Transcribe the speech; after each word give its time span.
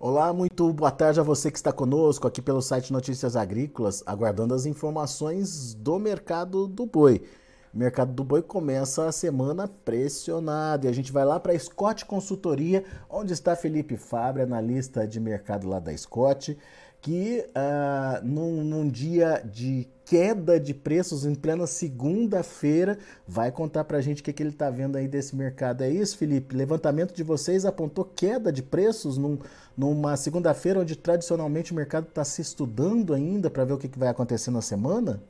Olá, 0.00 0.32
muito 0.32 0.72
boa 0.72 0.92
tarde 0.92 1.18
a 1.18 1.24
você 1.24 1.50
que 1.50 1.58
está 1.58 1.72
conosco 1.72 2.28
aqui 2.28 2.40
pelo 2.40 2.62
site 2.62 2.92
Notícias 2.92 3.34
Agrícolas, 3.34 4.00
aguardando 4.06 4.54
as 4.54 4.64
informações 4.64 5.74
do 5.74 5.98
mercado 5.98 6.68
do 6.68 6.86
boi. 6.86 7.24
O 7.74 7.76
mercado 7.76 8.12
do 8.12 8.22
boi 8.22 8.40
começa 8.40 9.08
a 9.08 9.10
semana 9.10 9.66
pressionado 9.66 10.86
e 10.86 10.88
a 10.88 10.92
gente 10.92 11.10
vai 11.10 11.24
lá 11.24 11.40
para 11.40 11.52
a 11.52 11.58
Scott 11.58 12.04
Consultoria, 12.04 12.84
onde 13.10 13.32
está 13.32 13.56
Felipe 13.56 13.96
Fabre, 13.96 14.42
analista 14.42 15.04
de 15.04 15.18
mercado 15.18 15.68
lá 15.68 15.80
da 15.80 15.94
Scott 15.96 16.56
que 17.00 17.46
uh, 17.48 18.26
num, 18.26 18.64
num, 18.64 18.88
dia 18.88 19.40
de 19.44 19.86
queda 20.04 20.58
de 20.58 20.74
preços 20.74 21.24
em 21.24 21.34
plena 21.34 21.66
segunda-feira 21.66 22.98
vai 23.26 23.52
contar 23.52 23.84
para 23.84 23.98
a 23.98 24.00
gente 24.00 24.20
o 24.20 24.24
que, 24.24 24.32
que 24.32 24.42
ele 24.42 24.50
está 24.50 24.68
vendo 24.68 24.96
aí 24.96 25.06
desse 25.06 25.36
mercado. 25.36 25.82
É 25.82 25.90
isso, 25.90 26.16
Felipe? 26.16 26.56
Levantamento 26.56 27.14
de 27.14 27.22
vocês 27.22 27.64
apontou 27.64 28.04
queda 28.04 28.52
de 28.52 28.62
preços 28.62 29.16
num, 29.16 29.38
numa 29.76 30.16
segunda-feira 30.16 30.80
onde 30.80 30.96
tradicionalmente 30.96 31.72
o 31.72 31.74
mercado 31.74 32.08
está 32.08 32.24
se 32.24 32.42
estudando 32.42 33.14
ainda 33.14 33.48
para 33.48 33.64
ver 33.64 33.74
o 33.74 33.78
que, 33.78 33.88
que 33.88 33.98
vai 33.98 34.08
acontecer 34.08 34.50
na 34.50 34.62
semana? 34.62 35.22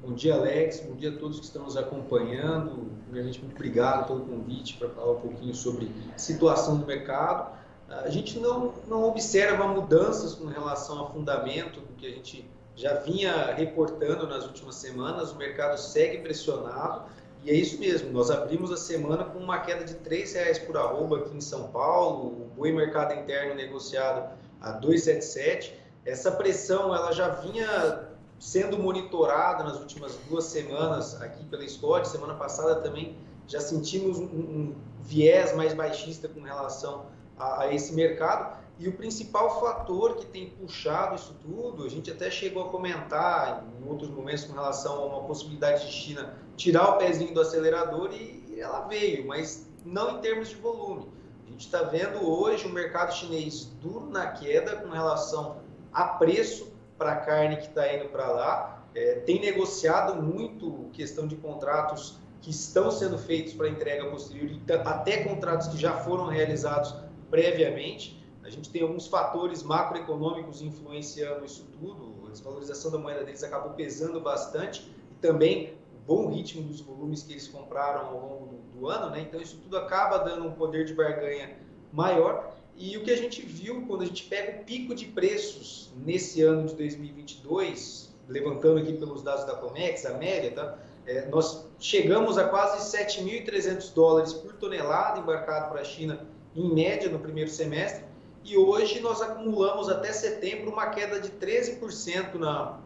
Bom 0.00 0.12
dia, 0.12 0.34
Alex. 0.34 0.80
Bom 0.80 0.94
dia 0.94 1.10
a 1.10 1.16
todos 1.16 1.38
que 1.38 1.46
estão 1.46 1.64
nos 1.64 1.76
acompanhando. 1.76 2.90
Primeiramente, 3.04 3.40
muito 3.40 3.54
obrigado 3.54 4.06
pelo 4.06 4.20
convite 4.20 4.76
para 4.76 4.88
falar 4.88 5.12
um 5.12 5.20
pouquinho 5.20 5.54
sobre 5.54 5.90
situação 6.16 6.78
do 6.78 6.86
mercado 6.86 7.57
a 7.88 8.10
gente 8.10 8.38
não, 8.38 8.74
não 8.86 9.04
observa 9.04 9.66
mudanças 9.66 10.34
com 10.34 10.46
relação 10.46 10.98
ao 10.98 11.12
fundamento 11.12 11.80
do 11.80 11.94
que 11.94 12.06
a 12.06 12.10
gente 12.10 12.48
já 12.76 12.94
vinha 12.94 13.54
reportando 13.54 14.26
nas 14.26 14.44
últimas 14.44 14.76
semanas, 14.76 15.32
o 15.32 15.36
mercado 15.36 15.78
segue 15.78 16.18
pressionado 16.18 17.02
e 17.42 17.50
é 17.50 17.54
isso 17.54 17.78
mesmo, 17.78 18.10
nós 18.10 18.30
abrimos 18.30 18.70
a 18.70 18.76
semana 18.76 19.24
com 19.24 19.38
uma 19.38 19.58
queda 19.60 19.84
de 19.84 19.94
R$ 19.94 20.24
reais 20.32 20.58
por 20.58 20.76
arroba 20.76 21.18
aqui 21.18 21.36
em 21.36 21.40
São 21.40 21.68
Paulo, 21.68 22.26
o 22.26 22.50
boi 22.56 22.72
mercado 22.72 23.14
interno 23.14 23.54
negociado 23.54 24.36
a 24.60 24.78
2,77. 24.80 25.72
Essa 26.04 26.32
pressão 26.32 26.94
ela 26.94 27.12
já 27.12 27.28
vinha 27.28 28.08
sendo 28.38 28.78
monitorada 28.78 29.64
nas 29.64 29.78
últimas 29.78 30.16
duas 30.28 30.44
semanas 30.44 31.20
aqui 31.22 31.44
pela 31.44 31.66
Scott, 31.66 32.08
semana 32.08 32.34
passada 32.34 32.76
também 32.76 33.16
já 33.46 33.60
sentimos 33.60 34.18
um, 34.18 34.24
um 34.24 34.74
viés 35.00 35.54
mais 35.56 35.72
baixista 35.72 36.28
com 36.28 36.40
relação 36.40 37.06
a, 37.38 37.62
a 37.62 37.74
esse 37.74 37.92
mercado. 37.94 38.58
E 38.78 38.88
o 38.88 38.92
principal 38.92 39.60
fator 39.60 40.16
que 40.16 40.26
tem 40.26 40.50
puxado 40.50 41.16
isso 41.16 41.34
tudo, 41.42 41.84
a 41.84 41.88
gente 41.88 42.10
até 42.10 42.30
chegou 42.30 42.66
a 42.66 42.68
comentar 42.68 43.64
em 43.80 43.88
outros 43.88 44.08
momentos 44.08 44.44
com 44.44 44.52
relação 44.52 45.02
a 45.02 45.06
uma 45.06 45.24
possibilidade 45.24 45.86
de 45.86 45.92
China 45.92 46.34
tirar 46.56 46.90
o 46.90 46.98
pezinho 46.98 47.34
do 47.34 47.40
acelerador 47.40 48.12
e 48.12 48.56
ela 48.60 48.80
veio, 48.82 49.26
mas 49.26 49.68
não 49.84 50.18
em 50.18 50.20
termos 50.20 50.48
de 50.48 50.56
volume. 50.56 51.08
A 51.46 51.50
gente 51.50 51.66
está 51.66 51.82
vendo 51.82 52.28
hoje 52.28 52.66
o 52.66 52.68
mercado 52.70 53.14
chinês 53.14 53.64
duro 53.80 54.06
na 54.10 54.28
queda 54.28 54.76
com 54.76 54.90
relação 54.90 55.56
a 55.92 56.04
preço 56.04 56.72
para 56.96 57.12
a 57.12 57.16
carne 57.16 57.56
que 57.56 57.66
está 57.66 57.92
indo 57.94 58.08
para 58.08 58.28
lá. 58.28 58.84
É, 58.94 59.14
tem 59.20 59.40
negociado 59.40 60.20
muito 60.22 60.88
questão 60.92 61.26
de 61.26 61.36
contratos 61.36 62.18
que 62.40 62.50
estão 62.50 62.90
sendo 62.90 63.18
feitos 63.18 63.52
para 63.54 63.68
entrega 63.68 64.08
posterior, 64.10 64.50
até 64.84 65.24
contratos 65.24 65.68
que 65.68 65.76
já 65.76 65.94
foram 65.94 66.26
realizados 66.26 66.94
previamente. 67.30 68.18
A 68.42 68.50
gente 68.50 68.70
tem 68.70 68.82
alguns 68.82 69.06
fatores 69.06 69.62
macroeconômicos 69.62 70.62
influenciando 70.62 71.44
isso 71.44 71.66
tudo. 71.78 72.26
A 72.26 72.30
desvalorização 72.30 72.90
da 72.90 72.98
moeda 72.98 73.24
deles 73.24 73.42
acabou 73.42 73.72
pesando 73.72 74.20
bastante 74.20 74.90
e 75.10 75.14
também 75.20 75.74
o 75.94 75.98
bom 76.06 76.30
ritmo 76.30 76.62
dos 76.62 76.80
volumes 76.80 77.22
que 77.22 77.32
eles 77.32 77.46
compraram 77.48 78.06
ao 78.06 78.20
longo 78.20 78.46
do, 78.46 78.80
do 78.80 78.88
ano, 78.88 79.10
né? 79.10 79.20
Então 79.20 79.40
isso 79.40 79.58
tudo 79.58 79.76
acaba 79.76 80.18
dando 80.18 80.46
um 80.46 80.52
poder 80.52 80.84
de 80.84 80.94
barganha 80.94 81.56
maior. 81.92 82.54
E 82.76 82.96
o 82.96 83.02
que 83.02 83.10
a 83.10 83.16
gente 83.16 83.42
viu 83.42 83.84
quando 83.86 84.02
a 84.02 84.06
gente 84.06 84.24
pega 84.24 84.60
o 84.60 84.64
pico 84.64 84.94
de 84.94 85.06
preços 85.06 85.92
nesse 85.96 86.42
ano 86.42 86.66
de 86.68 86.74
2022, 86.76 88.14
levantando 88.28 88.78
aqui 88.78 88.92
pelos 88.92 89.22
dados 89.22 89.44
da 89.44 89.56
Comex, 89.56 90.06
a 90.06 90.14
média, 90.14 90.52
tá? 90.52 90.78
É, 91.04 91.26
nós 91.28 91.66
chegamos 91.78 92.38
a 92.38 92.44
quase 92.44 92.96
7.300 92.96 93.92
dólares 93.94 94.32
por 94.32 94.52
tonelada 94.54 95.18
embarcado 95.18 95.70
para 95.70 95.80
a 95.80 95.84
China 95.84 96.26
em 96.54 96.74
média 96.74 97.10
no 97.10 97.18
primeiro 97.18 97.50
semestre, 97.50 98.04
e 98.44 98.56
hoje 98.56 99.00
nós 99.00 99.20
acumulamos 99.20 99.88
até 99.88 100.12
setembro 100.12 100.70
uma 100.70 100.86
queda 100.86 101.20
de 101.20 101.30
13% 101.30 102.34
na, 102.34 102.78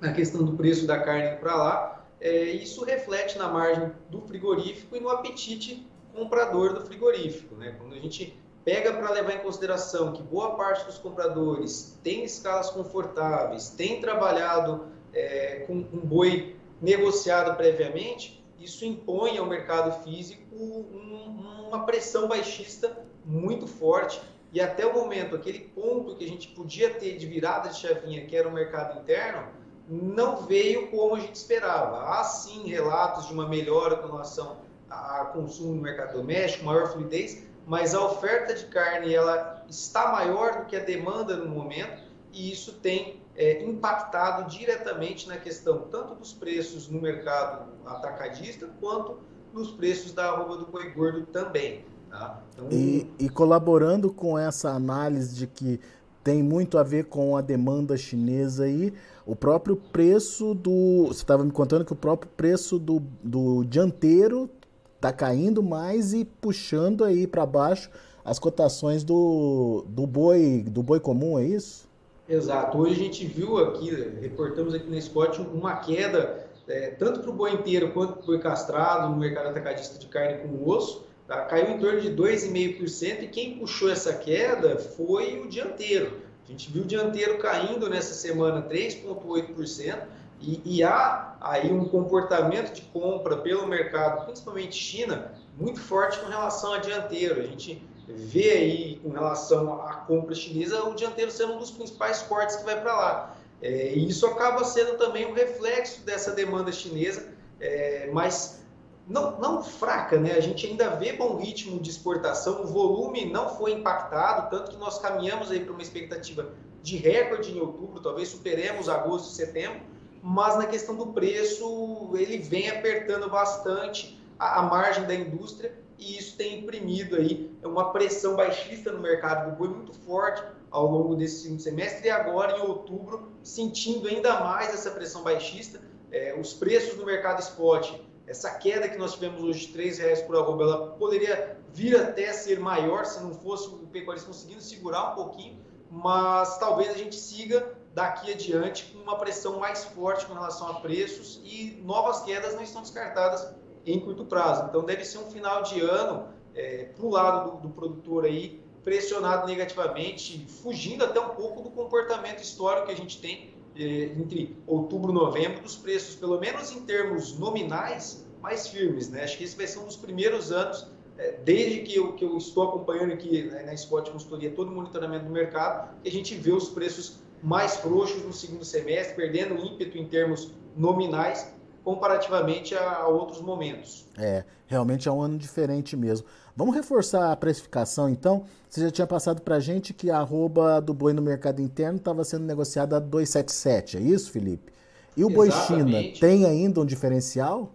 na 0.00 0.12
questão 0.12 0.44
do 0.44 0.52
preço 0.52 0.86
da 0.86 1.00
carne 1.00 1.36
para 1.36 1.54
lá. 1.54 2.06
É, 2.20 2.44
isso 2.44 2.84
reflete 2.84 3.38
na 3.38 3.48
margem 3.48 3.90
do 4.10 4.20
frigorífico 4.20 4.96
e 4.96 5.00
no 5.00 5.08
apetite 5.08 5.86
comprador 6.14 6.74
do 6.74 6.82
frigorífico. 6.82 7.54
Né? 7.56 7.74
Quando 7.78 7.94
a 7.94 7.98
gente 7.98 8.38
pega 8.64 8.92
para 8.92 9.10
levar 9.10 9.34
em 9.34 9.38
consideração 9.38 10.12
que 10.12 10.22
boa 10.22 10.54
parte 10.54 10.84
dos 10.84 10.98
compradores 10.98 11.98
tem 12.02 12.24
escalas 12.24 12.70
confortáveis, 12.70 13.70
tem 13.70 14.00
trabalhado 14.00 14.86
é, 15.12 15.64
com 15.66 15.72
um 15.74 16.00
boi 16.00 16.56
negociado 16.80 17.56
previamente, 17.56 18.39
isso 18.60 18.84
impõe 18.84 19.38
ao 19.38 19.46
mercado 19.46 20.04
físico 20.04 20.54
um, 20.54 21.66
uma 21.68 21.84
pressão 21.84 22.28
baixista 22.28 23.04
muito 23.24 23.66
forte 23.66 24.20
e 24.52 24.60
até 24.60 24.84
o 24.84 24.92
momento, 24.92 25.36
aquele 25.36 25.60
ponto 25.60 26.16
que 26.16 26.24
a 26.24 26.28
gente 26.28 26.48
podia 26.48 26.90
ter 26.90 27.16
de 27.16 27.26
virada 27.26 27.68
de 27.68 27.78
chavinha, 27.78 28.26
que 28.26 28.36
era 28.36 28.48
o 28.48 28.52
mercado 28.52 29.00
interno, 29.00 29.46
não 29.88 30.38
veio 30.38 30.88
como 30.90 31.14
a 31.14 31.20
gente 31.20 31.36
esperava. 31.36 32.02
Há 32.08 32.24
sim 32.24 32.68
relatos 32.68 33.28
de 33.28 33.32
uma 33.32 33.48
melhora 33.48 33.96
com 33.96 34.08
relação 34.08 34.58
a 34.88 35.26
consumo 35.26 35.74
no 35.74 35.82
mercado 35.82 36.14
doméstico, 36.14 36.64
maior 36.64 36.88
fluidez, 36.92 37.44
mas 37.64 37.94
a 37.94 38.04
oferta 38.04 38.54
de 38.54 38.66
carne 38.66 39.14
ela 39.14 39.64
está 39.68 40.10
maior 40.10 40.60
do 40.60 40.66
que 40.66 40.74
a 40.74 40.80
demanda 40.80 41.36
no 41.36 41.48
momento 41.48 42.02
e 42.32 42.50
isso 42.50 42.72
tem 42.72 43.19
é, 43.36 43.64
impactado 43.64 44.50
diretamente 44.50 45.28
na 45.28 45.36
questão 45.36 45.82
tanto 45.90 46.14
dos 46.14 46.32
preços 46.32 46.88
no 46.88 47.00
mercado 47.00 47.70
atacadista 47.86 48.68
quanto 48.80 49.18
nos 49.52 49.70
preços 49.70 50.12
da 50.12 50.26
arroba 50.26 50.56
do 50.56 50.66
boi 50.66 50.90
gordo 50.90 51.26
também. 51.26 51.84
Tá? 52.08 52.42
Então... 52.52 52.68
E, 52.70 53.10
e 53.18 53.28
colaborando 53.28 54.12
com 54.12 54.38
essa 54.38 54.70
análise 54.70 55.34
de 55.34 55.46
que 55.46 55.80
tem 56.22 56.42
muito 56.42 56.76
a 56.76 56.82
ver 56.82 57.06
com 57.06 57.36
a 57.36 57.40
demanda 57.40 57.96
chinesa 57.96 58.64
aí, 58.64 58.92
o 59.24 59.34
próprio 59.34 59.76
preço 59.76 60.54
do. 60.54 61.06
Você 61.06 61.22
estava 61.22 61.44
me 61.44 61.50
contando 61.50 61.84
que 61.84 61.92
o 61.92 61.96
próprio 61.96 62.30
preço 62.36 62.78
do, 62.78 63.00
do 63.22 63.64
dianteiro 63.64 64.50
está 64.96 65.12
caindo 65.12 65.62
mais 65.62 66.12
e 66.12 66.24
puxando 66.24 67.04
aí 67.04 67.26
para 67.26 67.46
baixo 67.46 67.90
as 68.22 68.38
cotações 68.38 69.02
do, 69.02 69.84
do 69.88 70.06
boi 70.06 70.62
do 70.68 70.82
boi 70.82 71.00
comum, 71.00 71.38
é 71.38 71.44
isso? 71.44 71.88
Exato. 72.30 72.78
Hoje 72.78 72.92
a 72.92 73.04
gente 73.04 73.26
viu 73.26 73.58
aqui, 73.58 73.90
reportamos 74.20 74.72
aqui 74.72 74.88
na 74.88 75.00
Scott 75.00 75.40
uma 75.40 75.74
queda 75.78 76.48
é, 76.68 76.90
tanto 76.90 77.18
para 77.18 77.30
o 77.30 77.32
boi 77.32 77.52
inteiro 77.52 77.90
quanto 77.90 78.12
para 78.12 78.22
o 78.22 78.26
boi 78.26 78.38
castrado 78.38 79.08
no 79.10 79.16
mercado 79.16 79.48
atacadista 79.48 79.98
de 79.98 80.06
carne 80.06 80.38
com 80.38 80.68
osso. 80.68 81.04
Tá? 81.26 81.44
Caiu 81.46 81.70
em 81.70 81.78
torno 81.80 82.00
de 82.00 82.10
2,5% 82.10 83.24
e 83.24 83.26
quem 83.26 83.58
puxou 83.58 83.90
essa 83.90 84.14
queda 84.14 84.78
foi 84.78 85.40
o 85.40 85.48
dianteiro. 85.48 86.20
A 86.46 86.50
gente 86.52 86.70
viu 86.70 86.84
o 86.84 86.86
dianteiro 86.86 87.36
caindo 87.38 87.90
nessa 87.90 88.14
semana 88.14 88.62
3,8% 88.62 89.98
e, 90.40 90.62
e 90.64 90.82
há 90.84 91.36
aí 91.40 91.72
um 91.72 91.84
comportamento 91.84 92.72
de 92.72 92.82
compra 92.82 93.38
pelo 93.38 93.66
mercado, 93.66 94.24
principalmente 94.26 94.76
China, 94.76 95.32
muito 95.58 95.80
forte 95.80 96.20
com 96.20 96.26
relação 96.28 96.74
a 96.74 96.78
dianteiro. 96.78 97.40
A 97.40 97.44
gente 97.44 97.82
vê 98.14 98.50
aí 98.50 99.00
com 99.02 99.10
relação 99.10 99.80
à 99.82 99.94
compra 99.94 100.34
chinesa 100.34 100.84
o 100.84 100.94
dianteiro 100.94 101.30
sendo 101.30 101.54
um 101.54 101.58
dos 101.58 101.70
principais 101.70 102.22
cortes 102.22 102.56
que 102.56 102.64
vai 102.64 102.80
para 102.80 102.94
lá. 102.94 103.36
É, 103.62 103.92
e 103.92 104.08
isso 104.08 104.26
acaba 104.26 104.64
sendo 104.64 104.96
também 104.96 105.26
um 105.26 105.34
reflexo 105.34 106.00
dessa 106.02 106.32
demanda 106.32 106.72
chinesa, 106.72 107.28
é, 107.60 108.08
mas 108.12 108.60
não, 109.06 109.38
não 109.38 109.62
fraca, 109.62 110.18
né? 110.18 110.32
A 110.32 110.40
gente 110.40 110.66
ainda 110.66 110.90
vê 110.90 111.12
bom 111.12 111.36
ritmo 111.36 111.78
de 111.78 111.90
exportação, 111.90 112.62
o 112.62 112.66
volume 112.66 113.26
não 113.26 113.48
foi 113.48 113.72
impactado, 113.72 114.48
tanto 114.50 114.70
que 114.70 114.76
nós 114.78 114.98
caminhamos 114.98 115.50
aí 115.50 115.60
para 115.60 115.72
uma 115.72 115.82
expectativa 115.82 116.50
de 116.82 116.96
recorde 116.96 117.52
em 117.52 117.60
outubro, 117.60 118.00
talvez 118.00 118.28
superemos 118.28 118.88
agosto 118.88 119.32
e 119.32 119.34
setembro, 119.34 119.80
mas 120.22 120.56
na 120.56 120.66
questão 120.66 120.94
do 120.96 121.08
preço, 121.08 122.10
ele 122.14 122.38
vem 122.38 122.70
apertando 122.70 123.28
bastante 123.28 124.18
a, 124.38 124.60
a 124.60 124.62
margem 124.62 125.04
da 125.04 125.14
indústria 125.14 125.74
e 126.00 126.18
isso 126.18 126.36
tem 126.36 126.60
imprimido 126.60 127.16
aí 127.16 127.54
uma 127.62 127.92
pressão 127.92 128.34
baixista 128.34 128.90
no 128.90 129.00
mercado 129.00 129.50
do 129.50 129.56
boi 129.56 129.68
muito 129.68 129.92
forte 129.92 130.42
ao 130.70 130.86
longo 130.86 131.14
desse 131.14 131.42
segundo 131.42 131.60
semestre 131.60 132.08
e 132.08 132.10
agora 132.10 132.56
em 132.56 132.62
outubro 132.62 133.30
sentindo 133.42 134.08
ainda 134.08 134.40
mais 134.40 134.72
essa 134.72 134.90
pressão 134.90 135.22
baixista. 135.22 135.80
É, 136.10 136.34
os 136.40 136.54
preços 136.54 136.98
no 136.98 137.04
mercado 137.04 137.40
spot 137.40 137.92
essa 138.26 138.50
queda 138.54 138.88
que 138.88 138.96
nós 138.96 139.14
tivemos 139.14 139.42
hoje 139.42 139.66
de 139.66 139.76
R$ 139.76 139.90
reais 139.90 140.22
por 140.22 140.36
arroba, 140.36 140.62
ela 140.62 140.86
poderia 140.92 141.58
vir 141.72 141.96
até 141.96 142.32
ser 142.32 142.60
maior 142.60 143.04
se 143.04 143.20
não 143.20 143.34
fosse 143.34 143.68
o 143.68 143.78
pecuarista 143.88 144.28
conseguindo 144.28 144.60
segurar 144.60 145.12
um 145.12 145.14
pouquinho, 145.16 145.58
mas 145.90 146.56
talvez 146.58 146.90
a 146.90 146.94
gente 146.94 147.16
siga 147.16 147.76
daqui 147.92 148.32
adiante 148.32 148.84
com 148.92 149.02
uma 149.02 149.18
pressão 149.18 149.58
mais 149.58 149.84
forte 149.84 150.26
com 150.26 150.34
relação 150.34 150.68
a 150.68 150.74
preços 150.80 151.40
e 151.44 151.82
novas 151.84 152.20
quedas 152.20 152.54
não 152.54 152.62
estão 152.62 152.82
descartadas 152.82 153.52
em 153.86 153.98
curto 153.98 154.24
prazo. 154.24 154.66
Então 154.68 154.84
deve 154.84 155.04
ser 155.04 155.18
um 155.18 155.30
final 155.30 155.62
de 155.62 155.80
ano 155.80 156.28
é, 156.54 156.84
para 156.84 157.06
o 157.06 157.10
lado 157.10 157.50
do, 157.50 157.68
do, 157.68 157.68
produtor 157.70 158.24
aí 158.24 158.60
pressionado 158.82 159.46
negativamente, 159.46 160.46
fugindo 160.62 161.04
até 161.04 161.20
um 161.20 161.30
pouco 161.30 161.62
do 161.62 161.70
comportamento 161.70 162.42
histórico 162.42 162.86
que 162.86 162.92
a 162.92 162.96
gente 162.96 163.20
tem 163.20 163.50
eh, 163.76 164.12
entre 164.18 164.56
outubro 164.66 165.12
e 165.12 165.14
novembro, 165.14 165.62
dos 165.62 165.76
preços, 165.76 166.16
pelo 166.16 166.40
menos 166.40 166.72
em 166.72 166.80
termos 166.80 167.38
nominais, 167.38 168.26
mais 168.40 168.66
firmes. 168.66 169.08
Né? 169.08 169.22
Acho 169.22 169.38
que 169.38 169.44
esse 169.44 169.56
vai 169.56 169.66
ser 169.66 169.78
um 169.78 169.84
dos 169.84 169.96
primeiros 169.96 170.50
anos, 170.50 170.86
eh, 171.18 171.38
desde 171.44 171.80
que 171.80 171.96
eu, 171.96 172.14
que 172.14 172.24
eu 172.24 172.36
estou 172.36 172.68
acompanhando 172.68 173.12
aqui 173.12 173.44
né, 173.44 173.62
na 173.62 173.74
Spot 173.74 174.10
Consultoria 174.10 174.50
todo 174.50 174.68
o 174.68 174.74
monitoramento 174.74 175.26
do 175.26 175.30
mercado, 175.30 175.94
que 176.02 176.08
a 176.08 176.12
gente 176.12 176.34
vê 176.34 176.52
os 176.52 176.68
preços 176.68 177.20
mais 177.42 177.76
frouxos 177.76 178.24
no 178.24 178.32
segundo 178.32 178.64
semestre, 178.64 179.14
perdendo 179.14 179.54
ímpeto 179.64 179.96
em 179.96 180.06
termos 180.06 180.50
nominais 180.76 181.54
comparativamente 181.84 182.74
a, 182.74 183.06
outros 183.06 183.40
momentos. 183.40 184.06
É, 184.18 184.44
realmente 184.66 185.08
é 185.08 185.12
um 185.12 185.20
ano 185.20 185.38
diferente 185.38 185.96
mesmo. 185.96 186.26
Vamos 186.56 186.74
reforçar 186.74 187.32
a 187.32 187.36
precificação, 187.36 188.08
então. 188.08 188.44
Você 188.68 188.82
já 188.82 188.90
tinha 188.90 189.06
passado 189.06 189.42
para 189.42 189.56
a 189.56 189.60
gente 189.60 189.92
que 189.92 190.10
a 190.10 190.18
arroba 190.18 190.80
do 190.80 190.94
boi 190.94 191.12
no 191.12 191.20
mercado 191.20 191.60
interno 191.60 191.98
estava 191.98 192.22
sendo 192.22 192.44
negociada 192.44 192.96
a 192.96 193.00
277, 193.00 193.96
é 193.96 194.00
isso, 194.00 194.30
Felipe? 194.30 194.72
E 195.16 195.24
o 195.24 195.30
boi 195.30 195.50
China 195.50 195.98
tem 196.20 196.46
ainda 196.46 196.80
um 196.80 196.86
diferencial? 196.86 197.72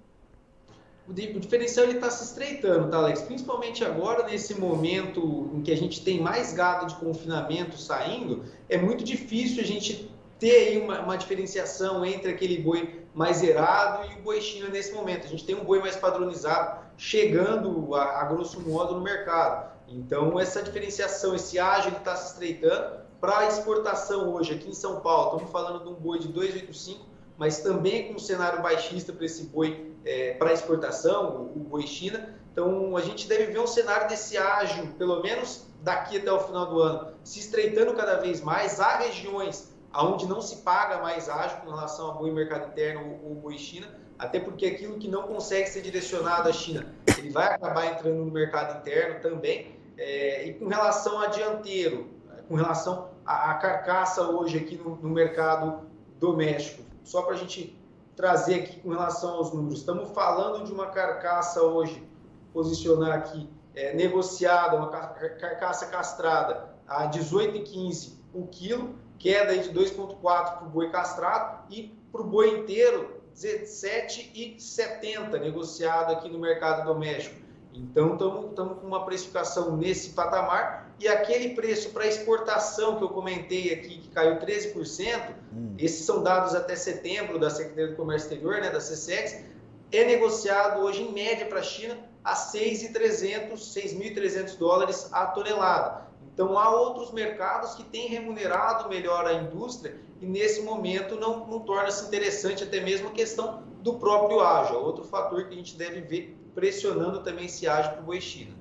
O 1.07 1.13
diferencial 1.13 1.86
está 1.86 2.10
se 2.10 2.24
estreitando, 2.24 2.90
tá, 2.90 2.98
Alex? 2.98 3.22
Principalmente 3.22 3.84
agora, 3.84 4.25
nesse 4.25 4.60
momento 4.60 5.52
em 5.54 5.62
que 5.62 5.72
a 5.72 5.78
gente 5.78 6.02
tem 6.04 6.19
mais 6.19 6.54
gado 6.54 6.88
de 6.88 6.96
confinamento 6.96 7.78
saindo, 7.78 8.44
é 8.68 8.78
muito 8.78 9.04
difícil 9.04 9.62
a 9.62 9.66
gente 9.66 10.10
ter 10.40 10.82
uma, 10.82 11.02
uma 11.02 11.18
diferenciação 11.18 12.06
entre 12.06 12.32
aquele 12.32 12.58
boi 12.62 13.06
mais 13.14 13.38
zerado 13.38 14.12
e 14.12 14.20
o 14.20 14.22
boi 14.22 14.42
China 14.42 14.70
nesse 14.70 14.94
momento. 14.94 15.26
A 15.26 15.30
gente 15.30 15.46
tem 15.46 15.56
um 15.56 15.64
boi 15.64 15.80
mais 15.80 15.96
padronizado 15.96 16.86
chegando 16.98 17.96
a, 17.96 18.22
a 18.22 18.24
grosso 18.26 18.60
modo 18.62 18.96
no 18.96 19.02
mercado. 19.02 19.74
Então, 19.88 20.40
essa 20.40 20.62
diferenciação, 20.62 21.36
esse 21.36 21.60
ágio 21.60 21.92
está 21.92 22.16
se 22.16 22.34
estreitando. 22.34 23.06
Para 23.22 23.48
exportação 23.48 24.34
hoje, 24.34 24.54
aqui 24.54 24.70
em 24.70 24.74
São 24.74 25.00
Paulo, 25.00 25.38
estamos 25.38 25.52
falando 25.52 25.84
de 25.84 25.90
um 25.90 25.94
boi 25.94 26.20
de 26.20 26.28
285, 26.28 27.06
mas 27.38 27.60
também 27.60 28.08
com 28.08 28.16
um 28.16 28.20
cenário 28.20 28.62
baixista 28.62 29.14
para 29.14 29.26
esse 29.26 29.46
boi 29.46 29.94
é, 30.04 30.34
para 30.34 30.54
exportação, 30.54 31.52
o, 31.56 31.58
o 31.58 31.60
boi 31.60 31.88
China. 31.88 32.36
Então, 32.52 32.96
a 32.96 33.02
gente 33.02 33.28
deve 33.28 33.48
ver 33.48 33.60
um 33.60 33.68
cenário 33.68 34.08
desse 34.08 34.38
ágio, 34.38 34.88
pelo 34.94 35.22
menos 35.22 35.66
daqui 35.81 36.18
até 36.18 36.31
o 36.31 36.40
final 36.40 36.66
do 36.68 36.80
ano, 36.80 37.14
se 37.24 37.40
estreitando 37.40 37.94
cada 37.94 38.18
vez 38.18 38.42
mais. 38.42 38.80
Há 38.80 38.98
regiões 38.98 39.75
onde 40.03 40.27
não 40.27 40.42
se 40.42 40.57
paga 40.57 41.01
mais 41.01 41.30
ágio 41.30 41.57
com 41.62 41.69
relação 41.69 42.12
a 42.12 42.13
boi 42.13 42.31
mercado 42.31 42.68
interno 42.68 43.19
ou, 43.24 43.36
boi 43.36 43.57
China, 43.57 43.88
até 44.18 44.39
porque 44.39 44.65
aquilo 44.65 44.97
que 44.97 45.07
não 45.07 45.24
consegue 45.24 45.69
ser 45.69 45.81
direcionado 45.81 46.50
à 46.50 46.51
China, 46.51 46.86
ele 47.18 47.30
vai 47.30 47.53
acabar 47.53 47.86
entrando 47.86 48.25
no 48.25 48.31
mercado 48.31 48.80
interno 48.80 49.21
também. 49.21 49.75
É, 49.97 50.47
e 50.47 50.53
com 50.56 50.68
relação 50.68 51.19
a 51.19 51.27
dianteiro, 51.27 52.09
com 52.47 52.56
relação 52.56 53.09
à, 53.25 53.53
carcaça 53.56 54.24
hoje 54.24 54.57
aqui 54.57 54.75
no, 54.75 54.97
no 54.97 55.09
mercado 55.09 55.88
doméstico, 56.19 56.83
só 57.03 57.21
para 57.21 57.36
a 57.36 57.38
gente 57.38 57.80
trazer 58.15 58.56
aqui 58.56 58.80
com 58.80 58.89
relação 58.89 59.36
aos 59.36 59.53
números, 59.53 59.80
estamos 59.80 60.09
falando 60.12 60.65
de 60.65 60.71
uma 60.71 60.88
carcaça 60.88 61.62
hoje, 61.62 62.06
posicionar 62.53 63.13
aqui, 63.13 63.50
é, 63.74 63.94
negociada, 63.94 64.77
uma 64.77 64.88
carcaça 64.89 65.88
castrada 65.88 66.69
a 66.88 67.09
18,15 67.09 68.15
o 68.33 68.47
quilo, 68.47 68.95
queda 69.20 69.58
de 69.58 69.70
2,4 69.70 70.18
para 70.22 70.66
o 70.66 70.70
boi 70.70 70.90
castrado 70.90 71.66
e 71.70 71.94
para 72.12 72.22
o 72.22 72.26
boi 72.26 72.60
inteiro 72.60 73.22
17,70 73.36 75.40
negociado 75.40 76.14
aqui 76.14 76.30
no 76.30 76.40
mercado 76.40 76.86
doméstico. 76.86 77.44
Então 77.74 78.14
estamos 78.14 78.80
com 78.80 78.88
uma 78.88 79.06
precificação 79.06 79.76
nesse 79.76 80.12
patamar 80.12 80.86
e 80.98 81.10
aquele 81.10 81.56
preço 81.56 81.90
para 81.90 82.08
exportação 82.08 82.98
que 82.98 83.04
eu 83.04 83.10
comentei 83.10 83.74
aqui, 83.74 84.00
que 84.00 84.08
caiu 84.10 84.40
13%, 84.40 85.34
hum. 85.54 85.76
esses 85.78 86.06
são 86.06 86.24
dados 86.24 86.56
até 86.56 86.74
setembro 86.76 87.38
da 87.38 87.50
Secretaria 87.50 87.92
do 87.92 87.98
Comércio 87.98 88.28
Exterior, 88.28 88.62
né, 88.62 88.70
da 88.70 88.78
CSEX, 88.78 89.44
é 89.92 90.06
negociado 90.06 90.82
hoje 90.82 91.04
em 91.04 91.12
média 91.12 91.46
para 91.48 91.60
a 91.60 91.64
China 91.64 91.98
a 92.24 92.34
6.300, 92.34 93.54
6.300 93.54 94.58
dólares 94.58 95.10
a 95.12 95.26
tonelada. 95.28 96.05
Então, 96.36 96.60
há 96.60 96.70
outros 96.70 97.12
mercados 97.12 97.76
que 97.76 97.84
têm 97.86 98.10
remunerado 98.10 98.90
melhor 98.90 99.26
a 99.26 99.34
indústria 99.34 99.96
e, 100.22 100.26
nesse 100.26 100.62
momento, 100.64 101.16
não, 101.16 101.48
não 101.48 101.62
torna-se 101.62 102.06
interessante 102.06 102.62
até 102.62 102.82
mesmo 102.82 103.08
a 103.08 103.12
questão 103.12 103.64
do 103.82 103.94
próprio 103.94 104.42
ágio. 104.42 104.76
É 104.76 104.80
outro 104.80 105.06
fator 105.06 105.48
que 105.48 105.54
a 105.54 105.58
gente 105.58 105.78
deve 105.78 106.02
ver 106.02 106.38
pressionando 106.54 107.24
também 107.24 107.46
esse 107.46 107.66
ágio 107.68 107.94
para 107.94 108.02
o 108.02 108.06
boi 108.06 108.20
China. 108.20 108.52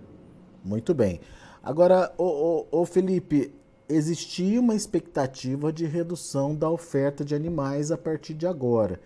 Muito 0.65 0.94
bem. 0.94 1.21
Agora, 1.61 2.12
o, 2.17 2.67
o, 2.71 2.81
o 2.82 2.87
Felipe, 2.87 3.53
existia 3.88 4.61
uma 4.61 4.77
expectativa 4.77 5.73
de 5.73 5.85
redução 5.85 6.55
da 6.55 6.70
oferta 6.70 7.25
de 7.25 7.35
animais 7.35 7.91
a 7.91 7.99
partir 7.99 8.35
de 8.35 8.47
agora. 8.47 9.00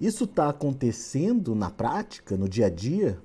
Isso 0.00 0.24
está 0.24 0.48
acontecendo 0.48 1.54
na 1.54 1.70
prática, 1.70 2.36
no 2.36 2.48
dia 2.48 2.66
a 2.66 2.70
dia? 2.70 3.18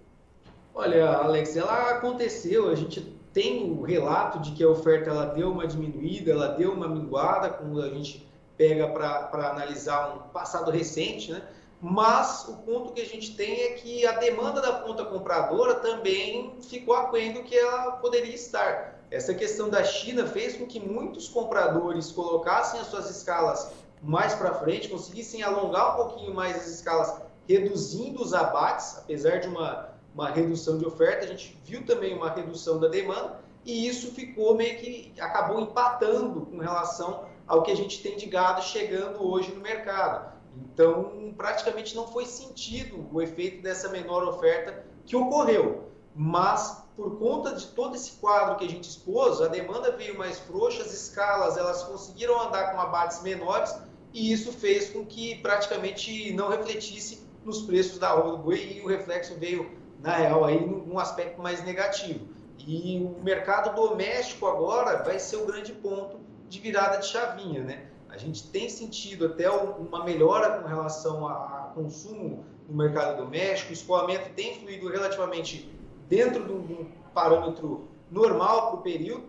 Olha, 0.74 1.10
Alex, 1.10 1.56
ela 1.56 1.92
aconteceu. 1.92 2.70
A 2.70 2.76
gente 2.76 3.19
tem 3.34 3.72
o 3.72 3.82
relato 3.82 4.40
de 4.40 4.52
que 4.52 4.64
a 4.64 4.70
oferta 4.70 5.10
ela 5.10 5.26
deu 5.26 5.52
uma 5.52 5.68
diminuída, 5.68 6.32
ela 6.32 6.48
deu 6.50 6.72
uma 6.72 6.88
minguada, 6.88 7.50
quando 7.50 7.82
a 7.82 7.90
gente 7.90 8.28
pega 8.58 8.88
para 8.88 9.50
analisar 9.52 10.16
um 10.16 10.30
passado 10.30 10.72
recente, 10.72 11.32
né? 11.32 11.42
Mas 11.82 12.46
o 12.50 12.58
ponto 12.58 12.92
que 12.92 13.00
a 13.00 13.06
gente 13.06 13.36
tem 13.36 13.62
é 13.62 13.70
que 13.70 14.06
a 14.06 14.14
demanda 14.20 14.62
da 14.62 14.74
ponta 14.74 15.06
compradora 15.06 15.76
também 15.76 16.56
ficou 16.62 16.94
aquém 16.94 17.32
do 17.32 17.44
que 17.44 17.58
ela 17.58 17.94
poderia 17.94 18.36
estar. 18.36 19.00
Essa 19.10 19.34
questão 19.34 19.70
da 19.70 19.84
China 19.84 20.26
fez 20.26 20.58
com 20.58 20.66
que 20.66 20.80
muitos 20.80 21.30
compradores 21.30 22.12
colocassem 22.12 22.80
as 22.80 22.88
suas 22.88 23.10
escalas 23.10 23.72
mais 24.02 24.34
para 24.36 24.54
frente, 24.56 24.90
conseguissem 24.90 25.42
alongar 25.42 25.94
um 25.94 26.08
pouquinho 26.08 26.34
mais 26.34 26.58
as 26.58 26.68
escalas, 26.68 27.22
reduzindo 27.48 28.22
os 28.22 28.34
abates, 28.34 28.98
apesar 28.98 29.40
de 29.40 29.48
uma 29.48 29.90
uma 30.14 30.30
redução 30.30 30.78
de 30.78 30.86
oferta, 30.86 31.26
a 31.26 31.28
gente 31.28 31.58
viu 31.64 31.86
também 31.86 32.16
uma 32.16 32.30
redução 32.30 32.80
da 32.80 32.88
demanda 32.88 33.40
e 33.66 33.88
isso 33.88 34.12
ficou 34.14 34.56
meio 34.56 34.78
que 34.78 35.14
acabou 35.20 35.62
empatando 35.62 36.46
com 36.46 36.58
relação 36.58 37.26
ao 37.48 37.64
que 37.64 37.72
a 37.72 37.76
gente 37.76 38.02
tem 38.02 38.18
de 38.18 38.26
gado 38.26 38.62
chegando 38.64 39.26
hoje 39.26 39.52
no 39.52 39.62
mercado. 39.62 40.34
Então, 40.56 41.34
praticamente 41.38 41.96
não 41.96 42.08
foi 42.08 42.26
sentido 42.26 43.08
o 43.12 43.22
efeito 43.22 43.62
dessa 43.62 43.90
menor 43.90 44.24
oferta 44.24 44.86
que 45.06 45.16
ocorreu. 45.16 45.90
Mas, 46.16 46.84
por 46.96 47.18
conta 47.18 47.54
de 47.54 47.68
todo 47.68 47.96
esse 47.96 48.14
quadro 48.14 48.58
que 48.58 48.66
a 48.66 48.70
gente 48.70 48.90
expôs, 48.90 49.42
a 49.42 49.48
demanda 49.48 49.96
veio 49.96 50.18
mais 50.18 50.40
frouxa, 50.40 50.82
as 50.82 50.94
escalas 50.94 51.56
elas 51.56 51.84
conseguiram 51.84 52.40
andar 52.42 52.72
com 52.72 52.80
abates 52.80 53.22
menores 53.22 53.74
e 54.14 54.32
isso 54.32 54.52
fez 54.52 54.90
com 54.90 55.06
que 55.06 55.36
praticamente 55.36 56.34
não 56.34 56.50
refletisse 56.50 57.28
nos 57.46 57.62
preços 57.62 58.00
da 58.00 58.10
roda 58.10 58.32
do 58.32 58.38
boi 58.40 58.78
e 58.78 58.82
o 58.82 58.88
reflexo 58.88 59.36
veio 59.36 59.72
na 60.00 60.16
real, 60.16 60.46
aí 60.46 60.60
num 60.66 60.98
aspecto 60.98 61.42
mais 61.42 61.64
negativo. 61.64 62.28
E 62.58 63.00
o 63.00 63.24
mercado 63.24 63.76
doméstico 63.76 64.46
agora 64.46 65.04
vai 65.04 65.20
ser 65.20 65.38
o 65.38 65.46
grande 65.46 65.74
ponto 65.74 66.20
de 66.48 66.60
virada 66.60 66.98
de 66.98 67.08
chavinha, 67.08 67.64
né? 67.64 67.86
A 68.10 68.18
gente 68.18 68.48
tem 68.50 68.70
sentido 68.70 69.28
até 69.28 69.50
uma 69.50 70.04
melhora 70.04 70.60
com 70.60 70.68
relação 70.68 71.28
a 71.28 71.72
consumo 71.76 72.44
no 72.68 72.76
mercado 72.76 73.18
doméstico, 73.18 73.72
o 73.72 73.74
escoamento 73.74 74.30
tem 74.36 74.60
fluído 74.60 74.90
relativamente 74.90 75.72
dentro 76.08 76.44
de 76.44 76.52
um 76.52 76.88
parâmetro 77.14 77.88
normal 78.12 78.72
para 78.72 78.80
o 78.80 78.84
período, 78.84 79.26